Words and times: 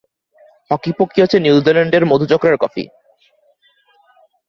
Hockey 0.71 0.91
pokey 0.97 1.17
হচ্ছে 1.21 1.37
নিউজিল্যান্ডের 1.39 2.03
মধুচক্রের 2.05 2.57
কফি। 2.57 2.83